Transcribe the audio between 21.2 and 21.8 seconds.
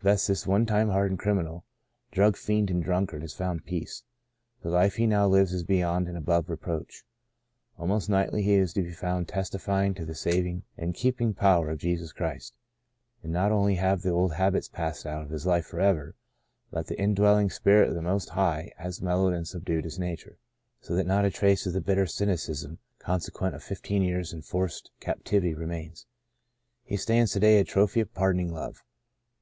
a trace of